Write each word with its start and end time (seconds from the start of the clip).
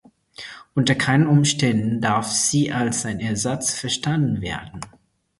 Unter 0.73 0.95
keinen 0.95 1.27
Umständen 1.27 2.01
darf 2.01 2.25
sie 2.25 2.71
als 2.71 3.05
ein 3.05 3.19
Ersatz 3.19 3.75
verstanden 3.75 4.41
werden. 4.41 4.81